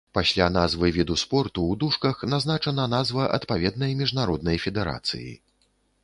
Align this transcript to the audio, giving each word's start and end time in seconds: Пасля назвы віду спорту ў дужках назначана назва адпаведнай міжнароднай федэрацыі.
Пасля 0.17 0.45
назвы 0.53 0.87
віду 0.95 1.17
спорту 1.23 1.65
ў 1.71 1.79
дужках 1.83 2.23
назначана 2.31 2.85
назва 2.93 3.27
адпаведнай 3.39 3.91
міжнароднай 3.99 4.57
федэрацыі. 4.65 5.29